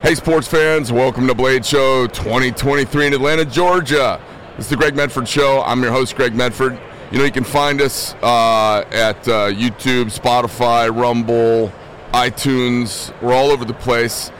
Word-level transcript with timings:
Hey, 0.00 0.14
sports 0.14 0.46
fans, 0.46 0.92
welcome 0.92 1.26
to 1.26 1.34
Blade 1.34 1.64
Show 1.64 2.06
2023 2.08 3.06
in 3.06 3.14
Atlanta, 3.14 3.46
Georgia. 3.46 4.20
This 4.54 4.66
is 4.66 4.68
the 4.68 4.76
Greg 4.76 4.94
Medford 4.94 5.26
Show. 5.26 5.62
I'm 5.64 5.82
your 5.82 5.90
host, 5.90 6.16
Greg 6.16 6.34
Medford. 6.34 6.78
You 7.10 7.18
know, 7.18 7.24
you 7.24 7.32
can 7.32 7.44
find 7.44 7.80
us 7.80 8.14
uh, 8.16 8.84
at 8.92 9.26
uh, 9.26 9.50
YouTube, 9.50 10.14
Spotify, 10.14 10.94
Rumble, 10.94 11.72
iTunes. 12.12 13.10
We're 13.22 13.32
all 13.32 13.50
over 13.50 13.64
the 13.64 13.72
place. 13.72 14.30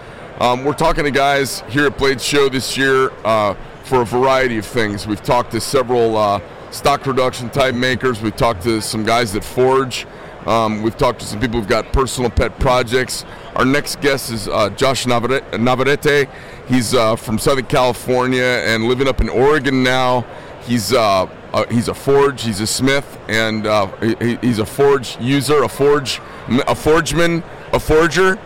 Um, 0.40 0.62
we're 0.62 0.74
talking 0.74 1.04
to 1.04 1.10
guys 1.10 1.60
here 1.70 1.86
at 1.86 1.96
Blade 1.96 2.20
Show 2.20 2.50
this 2.50 2.76
year 2.76 3.10
uh, 3.24 3.54
for 3.84 4.02
a 4.02 4.04
variety 4.04 4.58
of 4.58 4.66
things. 4.66 5.06
We've 5.06 5.22
talked 5.22 5.52
to 5.52 5.60
several 5.62 6.18
uh, 6.18 6.42
stock 6.70 7.00
production 7.00 7.48
type 7.48 7.74
makers. 7.74 8.20
We've 8.20 8.36
talked 8.36 8.62
to 8.64 8.82
some 8.82 9.04
guys 9.04 9.32
that 9.32 9.42
forge. 9.42 10.06
Um, 10.46 10.82
we've 10.82 10.96
talked 10.96 11.20
to 11.20 11.26
some 11.26 11.40
people 11.40 11.58
who've 11.58 11.68
got 11.68 11.92
personal 11.92 12.30
pet 12.30 12.58
projects. 12.60 13.24
Our 13.56 13.64
next 13.64 14.00
guest 14.00 14.30
is 14.30 14.46
uh, 14.48 14.70
Josh 14.70 15.06
Navarrete. 15.06 16.28
He's 16.68 16.94
uh, 16.94 17.16
from 17.16 17.38
Southern 17.38 17.66
California 17.66 18.42
and 18.42 18.84
living 18.84 19.08
up 19.08 19.20
in 19.20 19.28
Oregon 19.28 19.82
now. 19.82 20.24
He's 20.62 20.92
uh, 20.92 21.26
uh, 21.52 21.64
he's 21.70 21.88
a 21.88 21.94
forge. 21.94 22.42
He's 22.42 22.60
a 22.60 22.66
smith, 22.66 23.18
and 23.28 23.66
uh, 23.66 23.86
he, 24.20 24.36
he's 24.36 24.58
a 24.58 24.66
forge 24.66 25.18
user, 25.20 25.62
a 25.62 25.68
forge, 25.68 26.20
a 26.48 26.74
forgeman, 26.74 27.42
a 27.72 27.80
forger. 27.80 28.38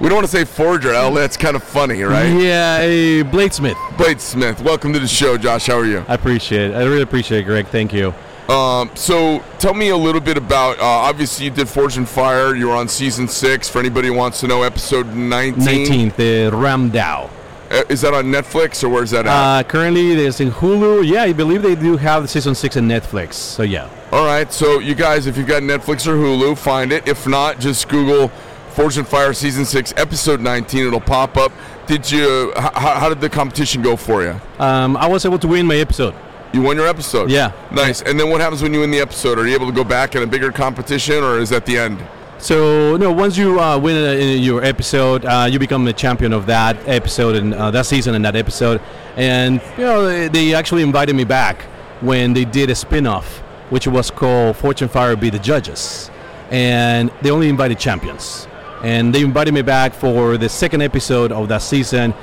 We 0.00 0.08
don't 0.08 0.16
want 0.16 0.26
to 0.26 0.32
say 0.32 0.44
forger. 0.44 0.94
Al. 0.94 1.12
That's 1.12 1.36
kind 1.36 1.56
of 1.56 1.62
funny, 1.62 2.02
right? 2.02 2.26
Yeah, 2.26 2.80
a 2.80 3.22
bladesmith. 3.24 3.74
Bladesmith. 3.96 4.62
Welcome 4.62 4.92
to 4.92 4.98
the 4.98 5.08
show, 5.08 5.36
Josh. 5.36 5.66
How 5.66 5.78
are 5.78 5.84
you? 5.84 6.04
I 6.08 6.14
appreciate 6.14 6.70
it. 6.70 6.74
I 6.74 6.84
really 6.84 7.02
appreciate 7.02 7.40
it, 7.40 7.44
Greg. 7.44 7.66
Thank 7.66 7.92
you. 7.92 8.14
Um, 8.50 8.90
so 8.96 9.44
tell 9.58 9.74
me 9.74 9.90
a 9.90 9.96
little 9.96 10.20
bit 10.20 10.36
about. 10.36 10.78
Uh, 10.80 10.84
obviously, 10.84 11.44
you 11.44 11.50
did 11.52 11.68
Forged 11.68 11.98
in 11.98 12.06
Fire. 12.06 12.54
You 12.56 12.68
were 12.68 12.74
on 12.74 12.88
season 12.88 13.28
six. 13.28 13.68
For 13.68 13.78
anybody 13.78 14.08
who 14.08 14.14
wants 14.14 14.40
to 14.40 14.48
know, 14.48 14.62
episode 14.64 15.06
nineteen. 15.14 16.10
19th, 16.10 16.16
the 16.16 16.50
Ramdao. 16.52 17.30
Uh, 17.70 17.84
is 17.88 18.00
that 18.00 18.12
on 18.12 18.24
Netflix 18.24 18.82
or 18.82 18.88
where's 18.88 19.12
that 19.12 19.26
at? 19.26 19.32
Uh, 19.32 19.62
currently, 19.62 20.16
there's 20.16 20.40
in 20.40 20.50
Hulu. 20.50 21.06
Yeah, 21.08 21.22
I 21.22 21.32
believe 21.32 21.62
they 21.62 21.76
do 21.76 21.96
have 21.96 22.28
season 22.28 22.56
six 22.56 22.74
in 22.74 22.88
Netflix. 22.88 23.34
So 23.34 23.62
yeah. 23.62 23.88
All 24.10 24.24
right. 24.26 24.52
So 24.52 24.80
you 24.80 24.96
guys, 24.96 25.26
if 25.28 25.36
you've 25.36 25.46
got 25.46 25.62
Netflix 25.62 26.08
or 26.08 26.16
Hulu, 26.16 26.58
find 26.58 26.90
it. 26.90 27.06
If 27.06 27.28
not, 27.28 27.60
just 27.60 27.88
Google 27.88 28.28
Forged 28.70 28.98
in 28.98 29.04
Fire 29.04 29.32
season 29.32 29.64
six, 29.64 29.94
episode 29.96 30.40
nineteen. 30.40 30.88
It'll 30.88 31.00
pop 31.00 31.36
up. 31.36 31.52
Did 31.86 32.10
you? 32.10 32.50
H- 32.56 32.72
how 32.74 33.08
did 33.08 33.20
the 33.20 33.30
competition 33.30 33.82
go 33.82 33.94
for 33.94 34.24
you? 34.24 34.40
Um, 34.58 34.96
I 34.96 35.06
was 35.06 35.24
able 35.24 35.38
to 35.38 35.46
win 35.46 35.66
my 35.66 35.76
episode. 35.76 36.14
You 36.52 36.62
won 36.62 36.76
your 36.76 36.86
episode. 36.88 37.30
Yeah. 37.30 37.52
Nice. 37.70 38.02
And 38.02 38.18
then 38.18 38.28
what 38.30 38.40
happens 38.40 38.62
when 38.62 38.74
you 38.74 38.80
win 38.80 38.90
the 38.90 38.98
episode? 39.00 39.38
Are 39.38 39.46
you 39.46 39.54
able 39.54 39.66
to 39.66 39.72
go 39.72 39.84
back 39.84 40.14
in 40.16 40.22
a 40.22 40.26
bigger 40.26 40.50
competition, 40.50 41.22
or 41.22 41.38
is 41.38 41.50
that 41.50 41.64
the 41.64 41.78
end? 41.78 42.02
So 42.38 42.96
no, 42.96 43.12
once 43.12 43.36
you 43.36 43.60
uh, 43.60 43.78
win 43.78 43.96
uh, 43.96 44.12
in 44.12 44.42
your 44.42 44.64
episode, 44.64 45.24
uh, 45.26 45.46
you 45.50 45.58
become 45.58 45.84
the 45.84 45.92
champion 45.92 46.32
of 46.32 46.46
that 46.46 46.76
episode 46.88 47.36
and 47.36 47.54
uh, 47.54 47.70
that 47.70 47.86
season 47.86 48.14
and 48.14 48.24
that 48.24 48.34
episode. 48.34 48.80
And 49.16 49.60
you 49.76 49.84
know 49.84 50.06
they- 50.06 50.28
they 50.28 50.54
actually 50.54 50.82
invited 50.82 51.14
me 51.14 51.24
back 51.24 51.62
when 52.00 52.32
they 52.32 52.44
did 52.46 52.70
a 52.70 52.74
spin-off, 52.74 53.40
which 53.68 53.86
was 53.86 54.10
called 54.10 54.56
Forged 54.56 54.82
in 54.82 54.88
Fire 54.88 55.14
Beat 55.16 55.34
the 55.34 55.38
Judges, 55.38 56.10
and 56.50 57.10
they 57.22 57.30
only 57.30 57.48
invited 57.48 57.78
champions. 57.78 58.48
And 58.82 59.14
they 59.14 59.20
invited 59.22 59.52
me 59.52 59.60
back 59.62 59.92
for 59.92 60.38
the 60.38 60.48
second 60.48 60.80
episode 60.80 61.30
of 61.32 61.48
that 61.48 61.60
season. 61.62 62.14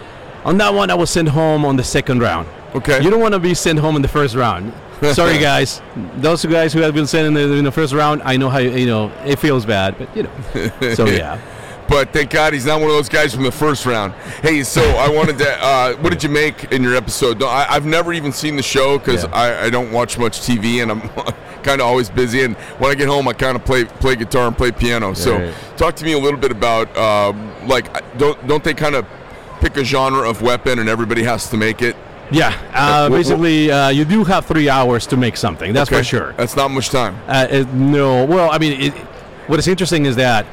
On 0.44 0.58
that 0.58 0.74
one, 0.74 0.90
I 0.90 0.96
was 0.96 1.12
sent 1.12 1.30
home 1.30 1.64
on 1.64 1.76
the 1.78 1.84
second 1.84 2.20
round. 2.22 2.48
Okay. 2.76 3.02
You 3.04 3.10
don't 3.10 3.22
want 3.22 3.34
to 3.34 3.40
be 3.40 3.54
sent 3.54 3.80
home 3.80 3.96
in 3.96 4.02
the 4.02 4.08
first 4.08 4.36
round. 4.36 4.74
Sorry, 5.14 5.38
guys. 5.40 5.82
Those 6.18 6.44
guys 6.46 6.74
who 6.74 6.82
have 6.82 6.94
been 6.94 7.08
sent 7.08 7.28
in 7.28 7.34
the, 7.34 7.54
in 7.58 7.64
the 7.64 7.72
first 7.72 7.94
round, 7.94 8.22
I 8.24 8.38
know 8.38 8.50
how 8.50 8.60
you 8.60 8.86
know 8.86 9.12
it 9.26 9.40
feels 9.40 9.66
bad, 9.66 9.98
but 9.98 10.16
you 10.16 10.24
know. 10.24 10.94
So 10.94 11.06
yeah. 11.08 11.40
But 11.88 12.12
thank 12.12 12.32
God 12.32 12.52
he's 12.52 12.66
not 12.66 12.82
one 12.82 12.90
of 12.90 12.96
those 12.98 13.08
guys 13.08 13.34
from 13.34 13.44
the 13.44 13.52
first 13.52 13.86
round. 13.86 14.12
Hey, 14.42 14.62
so 14.64 14.82
I 14.82 15.08
wanted 15.10 15.38
to. 15.38 15.64
Uh, 15.64 15.94
what 16.02 16.10
did 16.12 16.22
you 16.22 16.28
make 16.30 16.66
in 16.74 16.84
your 16.84 16.96
episode? 16.96 17.40
No, 17.40 17.48
I, 17.48 17.66
I've 17.70 17.86
never 17.86 18.12
even 18.12 18.34
seen 18.34 18.58
the 18.58 18.64
show 18.64 19.00
because 19.00 19.24
Yeah. 19.24 19.30
I, 19.32 19.66
I 19.66 19.70
don't 19.70 19.94
watch 19.94 20.18
much 20.18 20.42
TV 20.42 20.82
and 20.84 20.92
I'm 20.92 21.02
kind 21.64 21.80
of 21.80 21.88
always 21.88 22.10
busy. 22.10 22.44
And 22.44 22.58
when 22.80 22.92
I 22.92 22.96
get 22.96 23.08
home, 23.08 23.26
I 23.30 23.34
kind 23.34 23.56
of 23.56 23.64
play 23.64 23.86
play 23.86 24.18
guitar 24.18 24.48
and 24.48 24.58
play 24.58 24.74
piano. 24.74 25.14
So 25.14 25.38
Right. 25.38 25.54
talk 25.78 25.96
to 25.96 26.04
me 26.04 26.12
a 26.12 26.20
little 26.20 26.40
bit 26.40 26.52
about 26.52 26.96
um, 26.98 27.52
like 27.70 27.88
don't 28.18 28.46
don't 28.48 28.64
they 28.66 28.74
kind 28.74 28.96
of 28.96 29.06
pick 29.62 29.78
a 29.78 29.84
genre 29.86 30.30
of 30.30 30.42
weapon 30.42 30.80
and 30.80 30.90
everybody 30.90 31.24
has 31.24 31.50
to 31.52 31.58
make 31.58 31.82
it? 31.82 31.96
Yeah. 32.32 32.54
Uh, 32.74 33.08
wh- 33.10 33.12
basically, 33.14 33.72
uh, 33.72 33.90
you 33.90 34.06
do 34.06 34.24
have 34.26 34.46
three 34.46 34.70
hours 34.70 35.08
to 35.08 35.18
make 35.18 35.38
something. 35.38 35.74
That's 35.74 35.90
Okay? 35.90 36.00
for 36.00 36.04
sure. 36.04 36.34
That's 36.38 36.56
not 36.56 36.70
much 36.72 36.90
time. 36.90 37.16
Uh, 37.28 37.48
it- 37.50 37.74
no. 37.74 38.26
Well, 38.26 38.50
I 38.52 38.58
mean, 38.58 38.82
it, 38.82 38.94
what 39.48 39.60
is 39.60 39.68
interesting 39.68 40.06
is 40.06 40.16
that 40.18 40.46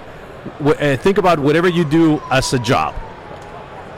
w- 0.59 0.77
uh, 0.77 0.97
think 0.97 1.19
about 1.19 1.39
whatever 1.41 1.69
you 1.69 1.84
do 1.84 2.23
as 2.31 2.53
a 2.53 2.59
job, 2.59 2.95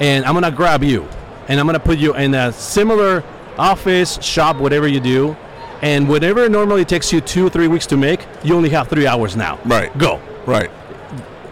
and 0.00 0.25
I'm 0.25 0.34
gonna 0.34 0.50
grab 0.50 0.82
you, 0.82 1.06
and 1.48 1.59
I'm 1.60 1.66
gonna 1.66 1.78
put 1.81 1.98
you 1.98 2.15
in 2.15 2.34
a 2.34 2.53
similar 2.53 3.22
office, 3.59 4.19
shop, 4.22 4.56
whatever 4.56 4.86
you 4.88 5.00
do, 5.00 5.36
and 5.82 6.09
whatever 6.09 6.48
normally 6.48 6.84
takes 6.84 7.12
you 7.12 7.20
two, 7.20 7.48
three 7.50 7.69
weeks 7.69 7.86
to 7.86 7.97
make, 7.97 8.20
you 8.42 8.54
only 8.56 8.70
have 8.70 8.88
three 8.88 9.06
hours 9.06 9.36
now. 9.36 9.59
Right. 9.65 9.97
Go. 9.98 10.20
Right. 10.47 10.70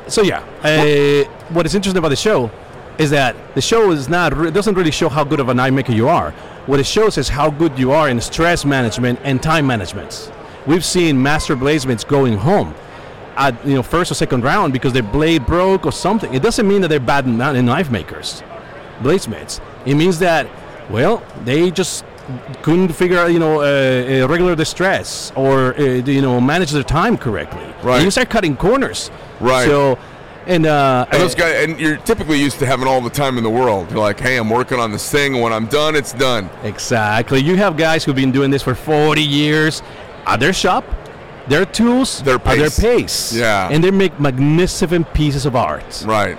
So 0.09 0.23
yeah, 0.23 0.41
uh, 0.63 1.25
what 1.51 1.65
is 1.67 1.75
interesting 1.75 1.99
about 1.99 2.11
the 2.11 2.17
show 2.17 2.51
is 2.99 3.11
that 3.11 3.37
the 3.55 3.61
show 3.61 3.91
is 3.91 4.09
not 4.09 4.37
re- 4.37 4.51
doesn't 4.51 4.75
really 4.75 4.91
show 4.91 5.09
how 5.09 5.25
good 5.25 5.41
of 5.41 5.49
a 5.49 5.55
knife 5.55 5.73
maker 5.73 5.93
you 5.93 6.09
are. 6.09 6.31
What 6.67 6.81
it 6.81 6.87
shows 6.87 7.19
is 7.19 7.29
how 7.29 7.51
good 7.51 7.79
you 7.79 7.93
are 7.93 8.09
in 8.09 8.21
stress 8.21 8.65
management 8.65 9.19
and 9.23 9.43
time 9.43 9.67
management. 9.67 10.33
We've 10.67 10.85
seen 10.85 11.21
master 11.21 11.57
bladesmiths 11.57 12.07
going 12.07 12.37
home 12.39 12.75
at 13.37 13.67
you 13.67 13.75
know 13.75 13.83
first 13.83 14.11
or 14.11 14.15
second 14.15 14.45
round 14.45 14.73
because 14.73 14.93
their 14.93 15.03
blade 15.03 15.45
broke 15.47 15.85
or 15.87 15.93
something. 15.93 16.33
It 16.33 16.43
doesn't 16.43 16.67
mean 16.67 16.81
that 16.83 16.89
they're 16.89 17.01
bad 17.01 17.27
knife 17.27 17.91
makers, 17.91 18.43
bladesmiths. 19.01 19.61
It 19.87 19.95
means 19.95 20.19
that 20.21 20.49
well 20.91 21.23
they 21.45 21.71
just 21.71 22.05
couldn't 22.63 22.89
figure 22.93 23.19
out 23.19 23.27
you 23.33 23.39
know 23.39 23.61
uh, 23.61 24.25
uh, 24.25 24.29
regular 24.29 24.57
distress 24.57 25.33
or 25.37 25.75
uh, 25.79 25.83
you 25.83 26.23
know 26.23 26.41
manage 26.41 26.71
their 26.71 26.83
time 26.83 27.17
correctly. 27.19 27.67
Right. 27.83 27.97
And 27.97 28.05
you 28.05 28.11
start 28.11 28.31
cutting 28.31 28.57
corners. 28.57 29.11
Right. 29.41 29.67
So, 29.67 29.99
and 30.47 30.67
uh, 30.67 31.07
And 31.11 31.21
those 31.23 31.35
guys, 31.35 31.65
and 31.69 31.81
you're 31.81 31.97
typically 31.97 32.39
used 32.41 32.59
to 32.61 32.67
having 32.67 32.87
all 32.87 33.01
the 33.01 33.11
time 33.11 33.39
in 33.39 33.45
the 33.45 33.51
world. 33.51 33.91
You're 33.91 34.01
like, 34.01 34.21
hey, 34.21 34.37
I'm 34.37 34.51
working 34.51 34.79
on 34.79 34.91
this 34.93 35.11
thing. 35.11 35.41
When 35.41 35.53
I'm 35.53 35.67
done, 35.67 35.95
it's 35.97 36.13
done. 36.13 36.51
exactly. 36.63 37.41
You 37.41 37.57
have 37.57 37.77
guys 37.77 38.05
who've 38.05 38.17
been 38.17 38.33
doing 38.33 38.51
this 38.51 38.63
for 38.63 38.75
40 38.75 39.23
years 39.23 39.83
at 40.27 40.41
their 40.41 40.53
shop, 40.53 40.85
their 41.49 41.65
tools, 41.67 42.23
Their 42.23 42.39
their 42.39 42.57
pace. 42.69 42.81
pace. 42.81 43.33
Yeah. 43.35 43.69
And 43.71 43.83
they 43.85 43.91
make 43.91 44.19
magnificent 44.21 45.13
pieces 45.15 45.47
of 45.47 45.57
art. 45.57 46.03
Right. 46.07 46.39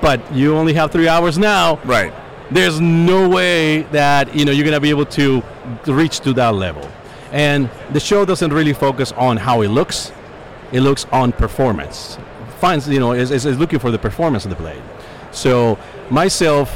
But 0.00 0.20
you 0.34 0.56
only 0.56 0.74
have 0.74 0.90
three 0.92 1.08
hours 1.08 1.38
now. 1.38 1.78
Right. 1.84 2.12
There's 2.50 2.80
no 2.80 3.28
way 3.28 3.82
that 3.92 4.34
you 4.34 4.44
know 4.44 4.52
you're 4.52 4.64
gonna 4.64 4.80
be 4.80 4.90
able 4.90 5.06
to 5.06 5.42
reach 5.86 6.20
to 6.20 6.32
that 6.34 6.54
level. 6.54 6.88
And 7.32 7.68
the 7.92 7.98
show 8.00 8.24
doesn't 8.24 8.52
really 8.52 8.72
focus 8.72 9.10
on 9.12 9.36
how 9.36 9.62
it 9.62 9.68
looks; 9.68 10.12
it 10.70 10.80
looks 10.80 11.06
on 11.10 11.32
performance. 11.32 12.18
Finds 12.58 12.88
you 12.88 13.00
know 13.00 13.12
is, 13.12 13.30
is, 13.30 13.44
is 13.44 13.58
looking 13.58 13.78
for 13.78 13.90
the 13.90 13.98
performance 13.98 14.44
of 14.44 14.50
the 14.50 14.56
blade. 14.56 14.82
So 15.32 15.78
myself, 16.10 16.74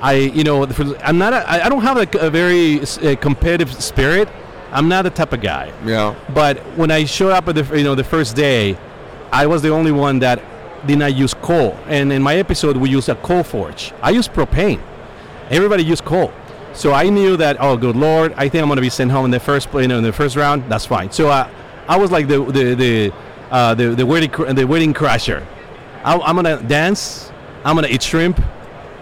I 0.00 0.14
you 0.14 0.44
know 0.44 0.64
I'm 1.02 1.18
not 1.18 1.32
a, 1.32 1.64
I 1.64 1.68
don't 1.68 1.82
have 1.82 1.96
a, 1.96 2.18
a 2.18 2.30
very 2.30 2.80
uh 2.80 3.16
competitive 3.16 3.72
spirit. 3.82 4.28
I'm 4.72 4.88
not 4.88 5.02
the 5.02 5.10
type 5.10 5.32
of 5.32 5.40
guy. 5.40 5.72
Yeah. 5.84 6.14
But 6.34 6.58
when 6.76 6.90
I 6.90 7.04
showed 7.04 7.30
up 7.30 7.48
at 7.48 7.54
the 7.54 7.76
you 7.76 7.84
know 7.84 7.94
the 7.94 8.04
first 8.04 8.36
day, 8.36 8.76
I 9.32 9.46
was 9.46 9.62
the 9.62 9.70
only 9.70 9.92
one 9.92 10.18
that 10.20 10.42
did 10.86 10.98
not 10.98 11.14
use 11.14 11.34
coal. 11.34 11.76
And 11.86 12.12
in 12.12 12.22
my 12.22 12.36
episode, 12.36 12.76
we 12.76 12.90
used 12.90 13.08
a 13.08 13.14
coal 13.16 13.42
forge. 13.42 13.92
I 14.02 14.10
used 14.10 14.32
propane. 14.32 14.80
Everybody 15.50 15.84
used 15.84 16.04
coal. 16.04 16.32
So 16.74 16.92
I 16.92 17.08
knew 17.08 17.36
that. 17.38 17.56
Oh, 17.58 17.76
good 17.76 17.96
lord! 17.96 18.34
I 18.36 18.48
think 18.48 18.60
I'm 18.62 18.68
going 18.68 18.76
to 18.76 18.82
be 18.82 18.90
sent 18.90 19.10
home 19.10 19.24
in 19.24 19.30
the 19.30 19.40
first 19.40 19.72
you 19.72 19.88
know 19.88 19.98
in 19.98 20.04
the 20.04 20.12
first 20.12 20.36
round. 20.36 20.70
That's 20.70 20.84
fine. 20.84 21.10
So 21.10 21.30
I, 21.30 21.50
I 21.88 21.96
was 21.96 22.10
like 22.10 22.28
the 22.28 22.44
the 22.44 22.74
the 22.74 23.12
uh, 23.50 23.74
the, 23.74 23.94
the 23.94 24.06
wedding 24.06 24.30
cr- 24.30 24.52
the 24.52 24.66
wedding 24.66 24.94
crasher. 24.94 25.44
I, 26.04 26.18
I'm 26.18 26.36
gonna 26.36 26.62
dance. 26.62 27.30
I'm 27.64 27.74
gonna 27.74 27.88
eat 27.88 28.02
shrimp. 28.02 28.40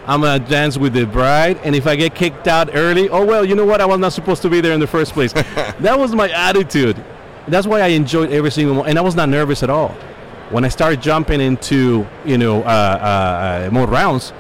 I'm 0.07 0.21
gonna 0.21 0.45
dance 0.45 0.77
with 0.77 0.93
the 0.93 1.07
bride, 1.07 1.59
and 1.65 1.75
if 1.75 1.87
I 1.87 1.97
get 1.97 2.15
kicked 2.15 2.47
out 2.47 2.75
early, 2.75 3.09
oh 3.09 3.25
well, 3.25 3.45
you 3.45 3.55
know 3.55 3.65
what? 3.65 3.81
I 3.81 3.87
was 3.87 3.99
not 3.99 4.13
supposed 4.13 4.43
to 4.43 4.51
be 4.51 4.61
there 4.61 4.73
in 4.73 4.81
the 4.81 4.87
first 4.87 5.13
place. 5.13 5.33
that 5.33 5.99
was 5.99 6.15
my 6.15 6.29
attitude. 6.31 7.03
That's 7.49 7.67
why 7.67 7.81
I 7.81 7.89
enjoyed 7.89 8.31
every 8.31 8.51
single 8.51 8.77
one, 8.77 8.89
and 8.89 8.99
I 8.99 9.03
was 9.03 9.15
not 9.15 9.29
nervous 9.29 9.63
at 9.63 9.71
all. 9.71 9.91
When 10.51 10.65
I 10.65 10.69
started 10.69 11.01
jumping 11.01 11.41
into 11.41 12.07
you 12.25 12.37
know 12.39 12.63
uh, 12.63 12.67
uh, 12.67 13.67
uh, 13.67 13.71
more 13.73 13.87
rounds, 13.87 14.33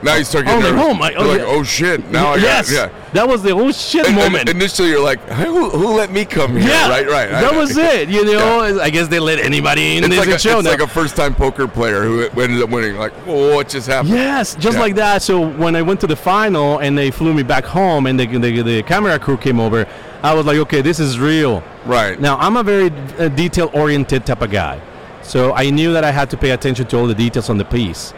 Now 0.00 0.14
you 0.14 0.22
start 0.24 0.44
Oh, 0.46 0.60
getting 0.60 0.76
nervous. 0.76 0.84
oh, 0.90 0.94
my- 0.94 1.10
You're 1.10 1.20
oh, 1.20 1.26
like, 1.26 1.38
yeah. 1.40 1.46
oh 1.48 1.62
shit! 1.64 2.08
Now 2.10 2.32
I 2.34 2.36
yes, 2.36 2.70
got 2.70 2.92
yeah. 2.92 2.98
that 3.14 3.26
was 3.26 3.42
the 3.42 3.50
oh 3.50 3.72
shit 3.72 4.06
And- 4.06 4.16
and 4.16 4.32
moment. 4.32 4.48
initially, 4.48 4.90
you're 4.90 5.02
like, 5.02 5.18
who, 5.28 5.70
who 5.70 5.96
let 5.96 6.12
me 6.12 6.24
come 6.24 6.52
here? 6.56 6.68
yeah, 6.68 6.88
Right. 6.88 7.06
Right. 7.08 7.28
That 7.30 7.52
I- 7.52 7.56
was 7.56 7.76
it. 7.92 8.08
You 8.08 8.24
know, 8.24 8.78
I 8.80 8.90
guess 8.90 9.08
they 9.08 9.18
let 9.18 9.40
anybody 9.40 9.96
in 9.96 10.04
It's 10.04 10.14
this 10.14 10.26
like 10.26 10.36
a, 10.36 10.38
show. 10.38 10.58
it's 10.58 10.66
now. 10.66 10.70
like 10.70 10.80
a 10.82 10.86
first-time 10.86 11.34
poker 11.34 11.66
player 11.66 12.04
who 12.04 12.22
ended 12.40 12.62
up 12.62 12.70
winning. 12.70 12.96
Like, 12.96 13.12
oh, 13.26 13.56
what 13.56 13.68
just 13.68 13.88
happened? 13.88 14.10
Yes, 14.14 14.54
just 14.54 14.76
Yeah. 14.76 14.80
like 14.82 14.94
that. 14.94 15.20
So 15.22 15.48
when 15.48 15.74
I 15.74 15.82
went 15.82 15.98
to 16.02 16.06
the 16.06 16.16
final 16.16 16.78
and 16.78 16.96
they 16.96 17.10
flew 17.10 17.34
me 17.34 17.42
back 17.42 17.64
home 17.64 18.06
and 18.06 18.20
the, 18.20 18.26
the, 18.26 18.62
the 18.62 18.82
camera 18.84 19.18
crew 19.18 19.36
came 19.36 19.58
over, 19.58 19.84
I 20.22 20.32
was 20.32 20.46
like, 20.46 20.58
okay, 20.58 20.80
this 20.80 21.00
is 21.00 21.18
real. 21.18 21.62
Right. 21.86 22.20
Now 22.20 22.36
I'm 22.38 22.56
a 22.56 22.62
very 22.62 22.92
uh, 23.18 23.28
detail-oriented 23.28 24.24
type 24.26 24.42
of 24.42 24.50
guy, 24.52 24.80
so 25.22 25.54
I 25.54 25.70
knew 25.70 25.92
that 25.92 26.04
I 26.04 26.12
had 26.12 26.30
to 26.30 26.36
pay 26.36 26.50
attention 26.50 26.86
to 26.86 26.98
all 26.98 27.06
the 27.08 27.14
details 27.16 27.50
on 27.50 27.58
the 27.58 27.64
piece. 27.64 28.14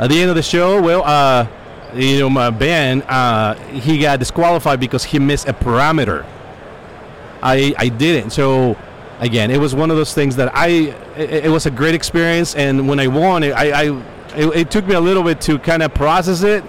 At 0.00 0.08
the 0.08 0.18
end 0.18 0.30
of 0.30 0.36
the 0.36 0.42
show, 0.42 0.80
well, 0.80 1.02
uh, 1.04 1.46
you 1.94 2.20
know, 2.20 2.30
my 2.30 2.48
Ben, 2.48 3.02
uh, 3.02 3.54
he 3.68 3.98
got 3.98 4.18
disqualified 4.18 4.80
because 4.80 5.04
he 5.04 5.18
missed 5.18 5.46
a 5.46 5.52
parameter. 5.52 6.24
I 7.42 7.74
I 7.76 7.88
didn't. 7.88 8.30
So 8.30 8.78
again, 9.18 9.50
it 9.50 9.60
was 9.60 9.74
one 9.74 9.90
of 9.90 9.98
those 9.98 10.14
things 10.14 10.36
that 10.36 10.56
I. 10.56 10.68
It, 11.18 11.44
it 11.44 11.50
was 11.50 11.66
a 11.66 11.70
great 11.70 11.94
experience, 11.94 12.54
and 12.54 12.88
when 12.88 12.98
I 12.98 13.08
won, 13.08 13.42
it, 13.42 13.50
I, 13.50 13.72
I 13.72 14.02
it, 14.34 14.56
it 14.56 14.70
took 14.70 14.86
me 14.86 14.94
a 14.94 15.00
little 15.00 15.22
bit 15.22 15.38
to 15.42 15.58
kind 15.58 15.82
of 15.82 15.92
process 15.92 16.42
it, 16.44 16.64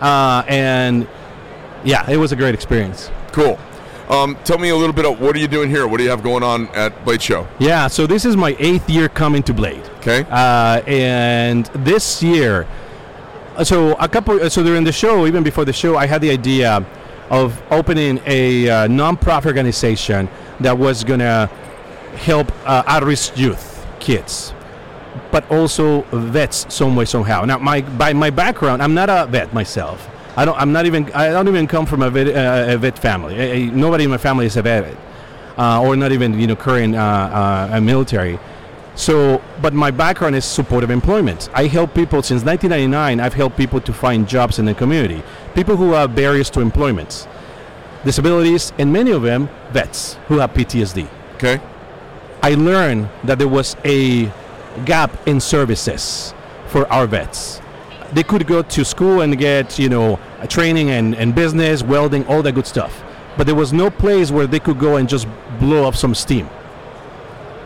uh, 0.00 0.44
and 0.46 1.08
yeah, 1.82 2.08
it 2.10 2.18
was 2.18 2.32
a 2.32 2.36
great 2.36 2.54
experience. 2.54 3.10
Cool. 3.32 3.58
Um, 4.08 4.36
tell 4.44 4.58
me 4.58 4.68
a 4.68 4.76
little 4.76 4.92
bit 4.92 5.04
of 5.04 5.20
what 5.20 5.34
are 5.34 5.38
you 5.38 5.48
doing 5.48 5.68
here? 5.68 5.86
What 5.88 5.98
do 5.98 6.04
you 6.04 6.10
have 6.10 6.22
going 6.22 6.44
on 6.44 6.68
at 6.68 7.04
Blade 7.04 7.20
Show? 7.20 7.48
Yeah, 7.58 7.88
so 7.88 8.06
this 8.06 8.24
is 8.24 8.36
my 8.36 8.54
eighth 8.60 8.88
year 8.88 9.08
coming 9.08 9.42
to 9.44 9.52
Blade. 9.52 9.82
Okay. 9.98 10.24
Uh, 10.30 10.80
and 10.86 11.66
this 11.74 12.22
year, 12.22 12.68
uh, 13.56 13.64
so 13.64 13.94
a 13.94 14.08
couple, 14.08 14.40
uh, 14.40 14.48
so 14.48 14.62
during 14.62 14.84
the 14.84 14.92
show, 14.92 15.26
even 15.26 15.42
before 15.42 15.64
the 15.64 15.72
show, 15.72 15.96
I 15.96 16.06
had 16.06 16.20
the 16.20 16.30
idea 16.30 16.86
of 17.30 17.60
opening 17.72 18.20
a 18.26 18.68
uh, 18.68 18.86
non-profit 18.86 19.48
organization 19.48 20.28
that 20.60 20.78
was 20.78 21.02
gonna 21.02 21.46
help 22.14 22.52
uh, 22.64 22.84
at-risk 22.86 23.36
youth, 23.36 23.84
kids, 23.98 24.54
but 25.32 25.50
also 25.50 26.02
vets 26.12 26.72
some 26.72 26.94
way 26.94 27.06
somehow. 27.06 27.44
Now, 27.44 27.58
my 27.58 27.80
by 27.80 28.12
my 28.12 28.30
background, 28.30 28.82
I'm 28.82 28.94
not 28.94 29.10
a 29.10 29.26
vet 29.26 29.52
myself. 29.52 30.08
I 30.36 30.44
don't. 30.44 30.58
I'm 30.60 30.72
not 30.72 30.86
even. 30.86 31.10
I 31.12 31.28
don't 31.30 31.48
even 31.48 31.66
come 31.66 31.86
from 31.86 32.02
a 32.02 32.10
vet, 32.10 32.28
uh, 32.28 32.74
a 32.74 32.76
vet 32.76 32.98
family. 32.98 33.40
I- 33.40 33.54
I- 33.54 33.70
nobody 33.72 34.04
in 34.04 34.10
my 34.10 34.18
family 34.18 34.46
is 34.46 34.56
a 34.56 34.62
vet, 34.62 34.94
uh, 35.56 35.80
or 35.82 35.96
not 35.96 36.12
even 36.12 36.38
you 36.38 36.46
know 36.46 36.56
current 36.56 36.94
uh, 36.94 36.98
uh, 37.00 37.68
a 37.72 37.80
military. 37.80 38.38
So, 38.94 39.42
but 39.60 39.74
my 39.74 39.90
background 39.90 40.36
is 40.36 40.44
supportive 40.46 40.90
employment. 40.90 41.50
I 41.52 41.66
help 41.66 41.92
people 41.94 42.22
since 42.22 42.42
1999. 42.44 43.20
I've 43.20 43.34
helped 43.34 43.56
people 43.56 43.80
to 43.82 43.92
find 43.92 44.26
jobs 44.26 44.58
in 44.58 44.64
the 44.64 44.74
community. 44.74 45.22
People 45.54 45.76
who 45.76 45.92
have 45.92 46.14
barriers 46.14 46.48
to 46.50 46.60
employment, 46.60 47.28
disabilities, 48.04 48.72
and 48.78 48.92
many 48.92 49.10
of 49.10 49.22
them 49.22 49.48
vets 49.72 50.16
who 50.28 50.38
have 50.38 50.52
PTSD. 50.54 51.06
Okay. 51.34 51.60
I 52.42 52.54
learned 52.54 53.08
that 53.24 53.38
there 53.38 53.48
was 53.48 53.76
a 53.84 54.30
gap 54.84 55.10
in 55.26 55.40
services 55.40 56.32
for 56.68 56.90
our 56.92 57.06
vets. 57.06 57.60
They 58.12 58.22
could 58.22 58.46
go 58.46 58.62
to 58.62 58.84
school 58.84 59.20
and 59.20 59.36
get, 59.36 59.78
you 59.78 59.88
know, 59.88 60.18
a 60.40 60.46
training 60.46 60.90
and, 60.90 61.14
and 61.14 61.34
business, 61.34 61.82
welding, 61.82 62.26
all 62.26 62.42
that 62.42 62.52
good 62.52 62.66
stuff. 62.66 63.02
But 63.36 63.46
there 63.46 63.54
was 63.54 63.72
no 63.72 63.90
place 63.90 64.30
where 64.30 64.46
they 64.46 64.60
could 64.60 64.78
go 64.78 64.96
and 64.96 65.08
just 65.08 65.26
blow 65.58 65.86
up 65.86 65.94
some 65.94 66.14
steam. 66.14 66.48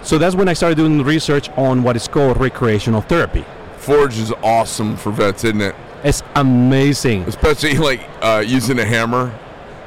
So 0.03 0.19
that's 0.19 0.35
when 0.35 0.49
I 0.49 0.55
started 0.55 0.77
doing 0.77 1.03
research 1.03 1.51
on 1.51 1.83
what 1.83 1.95
is 1.97 2.09
called 2.09 2.41
recreational 2.41 3.03
therapy. 3.03 3.45
Forge 3.77 4.19
is 4.19 4.33
awesome 4.43 4.97
for 4.97 5.11
vets, 5.13 5.45
isn't 5.45 5.61
it? 5.61 5.75
It's 6.03 6.23
amazing. 6.35 7.23
Especially 7.25 7.77
like 7.79 8.01
uh, 8.23 8.43
using 8.47 8.79
a 8.79 8.85
hammer. 8.85 9.33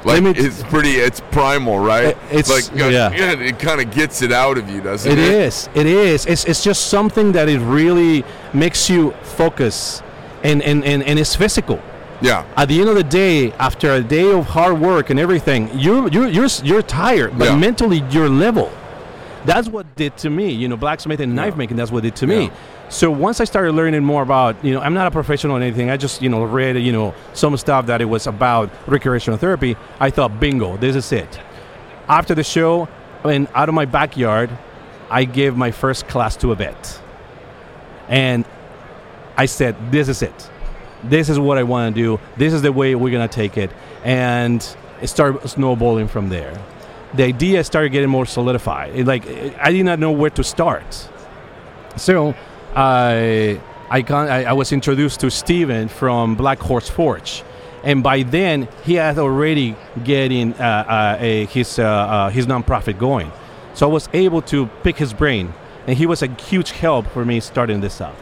Like 0.04 0.22
t- 0.22 0.40
it's 0.40 0.62
pretty. 0.64 0.90
It's 0.90 1.20
primal, 1.32 1.78
right? 1.78 2.16
It's- 2.30 2.48
like 2.50 2.80
uh, 2.80 2.88
yeah. 2.88 3.10
It 3.10 3.58
kind 3.58 3.80
of 3.80 3.90
gets 3.90 4.20
it 4.22 4.32
out 4.32 4.58
of 4.58 4.68
you, 4.68 4.80
doesn't 4.82 5.10
it? 5.10 5.18
It 5.18 5.24
is. 5.24 5.68
It 5.74 5.86
is. 5.86 6.26
It's, 6.26 6.44
it's 6.44 6.62
just 6.62 6.88
something 6.88 7.32
that 7.32 7.48
it 7.48 7.58
really 7.60 8.22
makes 8.52 8.90
you 8.90 9.12
focus 9.22 10.02
and, 10.42 10.62
and, 10.62 10.84
and, 10.84 11.02
and 11.02 11.18
it's 11.18 11.34
physical. 11.34 11.80
Yeah. 12.24 12.44
at 12.56 12.68
the 12.68 12.80
end 12.80 12.88
of 12.88 12.96
the 12.96 13.04
day, 13.04 13.52
after 13.52 13.92
a 13.94 14.00
day 14.00 14.30
of 14.32 14.46
hard 14.46 14.80
work 14.80 15.10
and 15.10 15.18
everything, 15.20 15.60
you 15.78 16.08
you're 16.10 16.28
you're 16.28 16.48
you're 16.62 16.82
tired, 16.82 17.38
but 17.38 17.48
Yeah. 17.48 17.56
mentally 17.56 18.02
you're 18.10 18.28
level. 18.28 18.70
That's 19.44 19.68
what 19.68 19.84
did 19.96 20.16
to 20.18 20.30
me. 20.30 20.48
You 20.50 20.68
know, 20.68 20.76
blacksmith 20.76 21.20
and 21.20 21.34
knife 21.36 21.52
Yeah. 21.54 21.58
making. 21.58 21.76
That's 21.76 21.92
what 21.92 22.02
did 22.02 22.16
to 22.16 22.26
me. 22.26 22.50
So 22.88 23.10
once 23.10 23.40
I 23.40 23.44
started 23.44 23.72
learning 23.74 24.04
more 24.04 24.22
about, 24.22 24.56
you 24.64 24.72
know, 24.74 24.80
I'm 24.80 24.94
not 24.94 25.06
a 25.06 25.10
professional 25.10 25.56
or 25.56 25.60
anything. 25.60 25.90
I 25.90 25.96
just 25.96 26.22
you 26.22 26.28
know 26.30 26.42
read 26.44 26.76
you 26.78 26.92
know 26.92 27.12
some 27.34 27.56
stuff 27.56 27.86
that 27.86 28.00
it 28.00 28.08
was 28.16 28.26
about 28.26 28.70
recreational 28.86 29.38
therapy. 29.38 29.76
I 30.00 30.08
thought, 30.10 30.40
bingo, 30.40 30.76
this 30.78 30.96
is 30.96 31.12
it. 31.12 31.40
After 32.08 32.34
the 32.34 32.44
show, 32.44 32.88
I 33.22 33.28
mean, 33.28 33.48
out 33.54 33.68
of 33.68 33.74
my 33.74 33.84
backyard, 33.86 34.50
I 35.10 35.24
gave 35.24 35.56
my 35.56 35.70
first 35.72 36.08
class 36.08 36.36
to 36.36 36.52
a 36.52 36.54
vet, 36.54 37.00
and 38.08 38.44
I 39.36 39.46
said, 39.46 39.74
this 39.90 40.08
is 40.08 40.22
it 40.22 40.50
this 41.08 41.28
is 41.28 41.38
what 41.38 41.58
I 41.58 41.62
want 41.62 41.94
to 41.94 42.02
do. 42.02 42.20
This 42.36 42.52
is 42.52 42.62
the 42.62 42.72
way 42.72 42.94
we're 42.94 43.12
gonna 43.12 43.28
take 43.28 43.56
it, 43.56 43.70
and 44.04 44.64
it 45.00 45.08
started 45.08 45.46
snowballing 45.48 46.08
from 46.08 46.28
there. 46.28 46.56
The 47.14 47.24
idea 47.24 47.62
started 47.64 47.90
getting 47.90 48.10
more 48.10 48.26
solidified. 48.26 48.94
It, 48.94 49.06
like 49.06 49.26
I 49.58 49.70
did 49.72 49.84
not 49.84 49.98
know 49.98 50.12
where 50.12 50.30
to 50.30 50.44
start, 50.44 51.08
so 51.96 52.34
I 52.74 53.60
I, 53.90 54.04
I 54.08 54.44
I 54.44 54.52
was 54.52 54.72
introduced 54.72 55.20
to 55.20 55.30
Steven 55.30 55.88
from 55.88 56.34
Black 56.34 56.58
Horse 56.58 56.88
Forge, 56.88 57.44
and 57.84 58.02
by 58.02 58.22
then 58.22 58.68
he 58.84 58.94
had 58.94 59.18
already 59.18 59.76
getting 60.02 60.54
uh, 60.54 60.84
uh, 60.88 61.16
a, 61.20 61.44
his 61.46 61.78
uh, 61.78 61.84
uh, 61.84 62.30
his 62.30 62.46
nonprofit 62.46 62.98
going. 62.98 63.30
So 63.74 63.88
I 63.88 63.92
was 63.92 64.08
able 64.12 64.42
to 64.42 64.66
pick 64.82 64.96
his 64.96 65.12
brain, 65.12 65.52
and 65.86 65.96
he 65.96 66.06
was 66.06 66.22
a 66.22 66.28
huge 66.28 66.70
help 66.70 67.06
for 67.08 67.24
me 67.24 67.40
starting 67.40 67.80
this 67.80 68.00
up. 68.00 68.16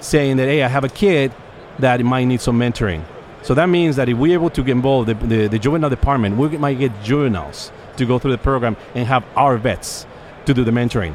saying 0.00 0.36
that, 0.36 0.46
hey, 0.48 0.62
I 0.62 0.68
have 0.68 0.84
a 0.84 0.88
kid 0.88 1.32
that 1.78 2.00
might 2.04 2.24
need 2.24 2.40
some 2.40 2.58
mentoring. 2.58 3.04
So 3.42 3.54
that 3.54 3.66
means 3.66 3.96
that 3.96 4.08
if 4.08 4.18
we're 4.18 4.34
able 4.34 4.50
to 4.50 4.62
get 4.62 4.72
involved, 4.72 5.08
the, 5.08 5.14
the, 5.14 5.46
the 5.48 5.58
juvenile 5.58 5.88
department, 5.88 6.36
we 6.36 6.48
might 6.58 6.78
get 6.78 6.92
juveniles 7.02 7.72
to 7.96 8.04
go 8.04 8.18
through 8.18 8.32
the 8.32 8.38
program 8.38 8.76
and 8.94 9.06
have 9.06 9.24
our 9.36 9.56
vets 9.56 10.06
to 10.46 10.54
do 10.54 10.64
the 10.64 10.70
mentoring. 10.70 11.14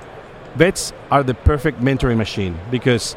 Vets 0.55 0.93
are 1.11 1.23
the 1.23 1.33
perfect 1.33 1.81
mentoring 1.81 2.17
machine 2.17 2.57
because 2.71 3.15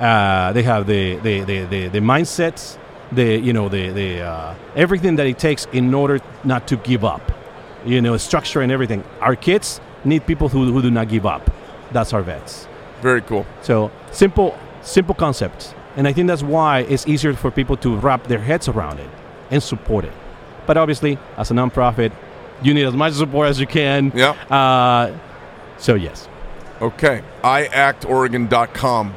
uh, 0.00 0.52
they 0.52 0.62
have 0.62 0.86
the 0.86 1.16
the, 1.16 1.40
the, 1.42 1.64
the, 1.64 1.88
the 1.88 1.98
mindsets, 2.00 2.78
the 3.12 3.38
you 3.38 3.52
know 3.52 3.68
the 3.68 3.90
the 3.90 4.22
uh, 4.22 4.54
everything 4.74 5.16
that 5.16 5.26
it 5.26 5.38
takes 5.38 5.66
in 5.72 5.92
order 5.92 6.20
not 6.42 6.66
to 6.68 6.76
give 6.76 7.04
up. 7.04 7.32
You 7.84 8.00
know, 8.00 8.16
structure 8.16 8.62
and 8.62 8.72
everything. 8.72 9.04
Our 9.20 9.36
kids 9.36 9.80
need 10.04 10.26
people 10.26 10.48
who, 10.48 10.72
who 10.72 10.80
do 10.80 10.90
not 10.90 11.08
give 11.08 11.26
up. 11.26 11.50
That's 11.92 12.12
our 12.14 12.22
vets. 12.22 12.66
Very 13.02 13.20
cool. 13.20 13.46
So 13.62 13.90
simple 14.10 14.58
simple 14.82 15.14
concept, 15.14 15.74
and 15.96 16.08
I 16.08 16.12
think 16.12 16.28
that's 16.28 16.42
why 16.42 16.80
it's 16.80 17.06
easier 17.06 17.34
for 17.34 17.50
people 17.50 17.76
to 17.78 17.96
wrap 17.96 18.26
their 18.26 18.38
heads 18.38 18.68
around 18.68 19.00
it 19.00 19.10
and 19.50 19.62
support 19.62 20.04
it. 20.04 20.12
But 20.66 20.76
obviously, 20.76 21.18
as 21.36 21.50
a 21.50 21.54
nonprofit, 21.54 22.12
You 22.62 22.72
need 22.74 22.84
as 22.86 22.94
much 22.94 23.14
support 23.14 23.48
as 23.48 23.58
you 23.60 23.66
can. 23.66 24.12
Yeah. 24.14 24.30
Uh, 24.50 25.16
so 25.78 25.94
yes. 25.94 26.28
Okay. 26.80 27.22
iactoregon.com. 27.42 29.14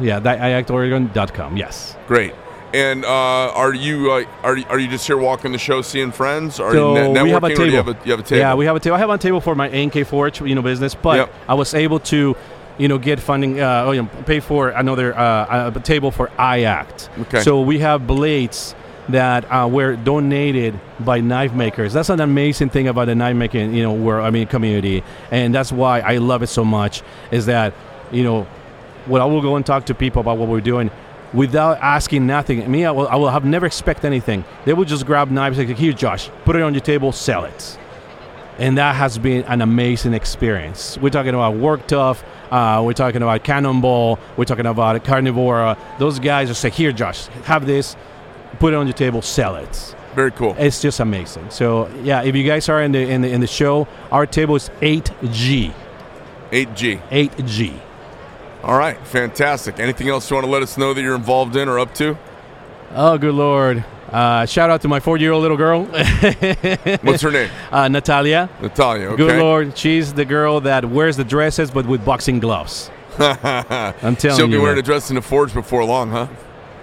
Yeah, 0.00 0.18
that 0.20 0.38
iactoregon.com. 0.40 1.56
Yes. 1.56 1.96
Great. 2.06 2.34
And 2.74 3.04
uh, 3.04 3.08
are 3.08 3.74
you 3.74 4.10
uh, 4.10 4.24
are 4.42 4.56
you- 4.56 4.64
are 4.70 4.78
you 4.78 4.88
just 4.88 5.06
here 5.06 5.18
walking 5.18 5.52
the 5.52 5.58
show, 5.58 5.82
seeing 5.82 6.10
friends? 6.10 6.58
Are 6.58 6.72
So 6.72 6.96
you 6.96 7.12
net- 7.12 7.22
we 7.22 7.30
have 7.30 7.44
a 7.44 7.48
networking, 7.48 7.52
or 7.52 7.54
do 7.54 7.54
table. 7.56 7.66
you 7.70 7.76
have 7.76 7.88
a, 7.88 7.96
you 8.04 8.10
have 8.12 8.20
a 8.20 8.22
table? 8.22 8.38
Yeah, 8.40 8.54
we 8.54 8.64
have 8.64 8.76
a 8.76 8.80
table. 8.80 8.96
I 8.96 8.98
have 8.98 9.10
a 9.10 9.18
table 9.18 9.40
for 9.42 9.54
my 9.54 9.68
NK 9.68 10.06
Forge, 10.06 10.40
you 10.40 10.54
know, 10.54 10.62
business, 10.62 10.94
but 10.94 11.16
Yep. 11.18 11.34
I 11.48 11.54
was 11.54 11.74
able 11.74 11.98
to, 12.00 12.34
you 12.78 12.88
know, 12.88 12.96
get 12.96 13.20
funding, 13.20 13.60
uh, 13.60 13.84
oh, 13.86 13.90
you 13.92 14.02
know, 14.02 14.08
pay 14.24 14.40
for 14.40 14.70
another 14.70 15.14
uh, 15.16 15.70
a 15.74 15.80
table 15.80 16.10
for 16.10 16.28
IACT. 16.38 17.10
Okay. 17.22 17.40
So 17.42 17.60
we 17.60 17.78
have 17.80 18.06
blades 18.06 18.74
that 19.08 19.44
uh, 19.50 19.68
were 19.68 19.96
donated 19.96 20.78
by 21.00 21.20
knife 21.20 21.52
makers. 21.52 21.92
That's 21.92 22.08
an 22.08 22.20
amazing 22.20 22.70
thing 22.70 22.88
about 22.88 23.06
the 23.06 23.14
knife 23.14 23.36
making, 23.36 23.74
you 23.74 23.82
know, 23.82 23.92
where 23.92 24.20
I 24.20 24.30
mean 24.30 24.46
community, 24.46 25.02
and 25.30 25.54
that's 25.54 25.72
why 25.72 26.00
I 26.00 26.18
love 26.18 26.42
it 26.42 26.48
so 26.48 26.64
much. 26.64 27.02
Is 27.30 27.46
that, 27.46 27.74
you 28.10 28.22
know, 28.24 28.46
when 29.06 29.20
I 29.20 29.24
will 29.24 29.42
go 29.42 29.56
and 29.56 29.66
talk 29.66 29.86
to 29.86 29.94
people 29.94 30.20
about 30.20 30.38
what 30.38 30.48
we're 30.48 30.60
doing 30.60 30.90
without 31.34 31.78
asking 31.80 32.26
nothing. 32.26 32.70
Me, 32.70 32.84
I 32.84 32.90
will, 32.90 33.08
I 33.08 33.16
will 33.16 33.30
have 33.30 33.44
never 33.44 33.66
expect 33.66 34.04
anything. 34.04 34.44
They 34.64 34.72
will 34.72 34.84
just 34.84 35.06
grab 35.06 35.30
knives 35.30 35.58
like, 35.58 35.68
here, 35.68 35.92
Josh, 35.92 36.30
put 36.44 36.56
it 36.56 36.62
on 36.62 36.74
your 36.74 36.82
table, 36.82 37.12
sell 37.12 37.44
it. 37.44 37.78
And 38.58 38.76
that 38.78 38.96
has 38.96 39.18
been 39.18 39.44
an 39.44 39.62
amazing 39.62 40.12
experience. 40.12 40.98
We're 40.98 41.10
talking 41.10 41.30
about 41.34 41.56
Work 41.56 41.86
Tuff, 41.86 42.22
uh, 42.50 42.82
we're 42.84 42.92
talking 42.92 43.22
about 43.22 43.42
Cannonball, 43.44 44.18
we're 44.36 44.44
talking 44.44 44.66
about 44.66 45.02
Carnivora. 45.04 45.78
Those 45.98 46.18
guys 46.18 46.48
just 46.48 46.60
say, 46.60 46.70
here, 46.70 46.92
Josh, 46.92 47.26
have 47.44 47.66
this, 47.66 47.96
put 48.58 48.72
it 48.72 48.76
on 48.76 48.86
your 48.86 48.94
table, 48.94 49.22
sell 49.22 49.56
it. 49.56 49.94
Very 50.14 50.30
cool. 50.32 50.54
It's 50.58 50.82
just 50.82 51.00
amazing. 51.00 51.50
So 51.50 51.88
yeah, 52.02 52.22
if 52.22 52.36
you 52.36 52.44
guys 52.44 52.68
are 52.68 52.82
in 52.82 52.92
the 52.92 53.00
in 53.00 53.22
the 53.22 53.30
in 53.30 53.40
the 53.40 53.46
show, 53.46 53.88
our 54.10 54.26
table 54.26 54.56
is 54.56 54.68
8G. 54.80 55.72
8G. 56.50 57.00
8G. 57.10 57.74
All 58.62 58.76
right. 58.78 58.98
Fantastic. 59.06 59.80
Anything 59.80 60.08
else 60.08 60.30
you 60.30 60.34
want 60.36 60.44
to 60.44 60.50
let 60.52 60.62
us 60.62 60.76
know 60.76 60.92
that 60.94 61.00
you're 61.00 61.14
involved 61.16 61.56
in 61.56 61.68
or 61.68 61.78
up 61.78 61.94
to? 61.94 62.16
Oh, 62.94 63.16
good 63.16 63.34
lord. 63.34 63.84
Uh, 64.10 64.44
shout 64.44 64.68
out 64.68 64.82
to 64.82 64.88
my 64.88 65.00
four-year-old 65.00 65.40
little 65.40 65.56
girl, 65.56 65.84
What's 67.00 67.22
her 67.22 67.30
name? 67.30 67.48
uh, 67.70 67.88
Natalia. 67.88 68.50
Natalia. 68.60 69.06
Okay. 69.06 69.16
Good 69.16 69.38
lord, 69.40 69.78
she's 69.78 70.12
the 70.12 70.26
girl 70.26 70.60
that 70.60 70.84
wears 70.84 71.16
the 71.16 71.24
dresses 71.24 71.70
but 71.70 71.86
with 71.86 72.04
boxing 72.04 72.38
gloves. 72.38 72.90
I'm 73.18 74.14
telling 74.16 74.36
She'll 74.36 74.48
be 74.48 74.58
wearing 74.58 74.78
a 74.78 74.82
dress 74.82 75.08
in 75.08 75.14
the 75.14 75.22
forge 75.22 75.54
before 75.54 75.82
long, 75.86 76.10
huh? 76.10 76.26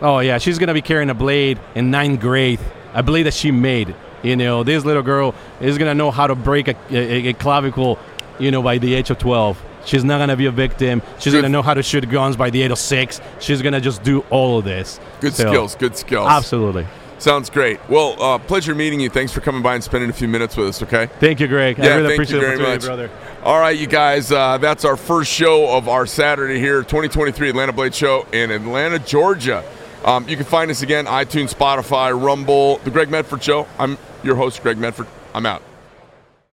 Oh 0.02 0.20
yeah, 0.20 0.38
she's 0.38 0.58
gonna 0.58 0.74
be 0.74 0.82
carrying 0.82 1.10
a 1.10 1.14
blade 1.14 1.60
in 1.76 1.92
ninth 1.92 2.20
grade. 2.20 2.60
A 2.94 3.04
blade 3.04 3.24
that 3.24 3.34
she 3.34 3.52
made. 3.52 3.96
You 4.24 4.36
know, 4.36 4.64
this 4.64 4.84
little 4.84 5.04
girl 5.04 5.36
is 5.62 5.78
gonna 5.78 5.94
know 5.96 6.12
how 6.12 6.28
to 6.28 6.36
break 6.36 6.68
a, 6.68 6.76
a, 6.92 7.28
a 7.30 7.34
clavicle. 7.34 8.00
You 8.40 8.52
know, 8.52 8.62
by 8.62 8.78
the 8.78 8.94
age 8.94 9.10
of 9.10 9.20
12. 9.20 9.62
She's 9.86 10.04
not 10.06 10.18
gonna 10.20 10.38
be 10.38 10.46
a 10.46 10.52
victim. 10.52 11.02
She's 11.20 11.34
Good. 11.34 11.40
gonna 11.42 11.50
know 11.52 11.62
how 11.62 11.74
to 11.74 11.84
shoot 11.84 12.10
guns 12.10 12.36
by 12.38 12.50
the 12.50 12.62
age 12.62 12.72
of 12.72 12.78
six. 12.78 13.20
She's 13.40 13.62
gonna 13.62 13.82
just 13.82 14.02
do 14.04 14.22
all 14.30 14.60
of 14.60 14.66
this. 14.66 15.00
Good 15.20 15.34
So, 15.34 15.48
skills. 15.48 15.76
Good 15.76 15.98
skills. 15.98 16.28
Absolutely. 16.30 16.86
Sounds 17.18 17.50
great. 17.50 17.82
Well, 17.90 18.16
uh, 18.22 18.38
pleasure 18.38 18.74
meeting 18.74 19.02
you. 19.02 19.10
Thanks 19.10 19.34
for 19.34 19.42
coming 19.42 19.62
by 19.62 19.76
and 19.76 19.84
spending 19.84 20.10
a 20.10 20.14
few 20.14 20.30
minutes 20.30 20.56
with 20.56 20.70
us. 20.70 20.82
Okay. 20.84 21.08
Thank 21.20 21.42
you, 21.42 21.48
Greg. 21.48 21.78
Yeah, 21.78 21.86
I 21.86 21.96
really 21.98 22.16
thank 22.16 22.30
you 22.30 22.40
very 22.40 22.58
much. 22.58 22.82
brother. 22.86 23.10
All 23.44 23.60
right, 23.60 23.78
you 23.78 23.88
guys, 23.88 24.32
uh, 24.32 24.58
that's 24.58 24.86
our 24.86 24.96
first 24.96 25.30
show 25.30 25.70
of 25.76 25.90
our 25.90 26.06
Saturday 26.06 26.60
here, 26.60 26.82
2023 26.82 27.50
Atlanta 27.50 27.74
Blade 27.74 27.94
Show 27.94 28.26
in 28.32 28.52
Atlanta, 28.52 29.00
Georgia. 29.00 29.66
Um, 30.06 30.28
you 30.30 30.36
can 30.36 30.46
find 30.46 30.72
us 30.72 30.82
again, 30.82 31.06
iTunes, 31.06 31.54
Spotify, 31.54 32.20
Rumble, 32.20 32.78
The 32.80 32.92
Greg 32.92 33.10
Medford 33.10 33.44
Show. 33.44 33.68
I'm 33.78 33.98
your 34.24 34.36
host, 34.36 34.64
Greg 34.64 34.78
Medford. 34.78 35.08
I'm 35.34 35.46
out. 35.46 35.62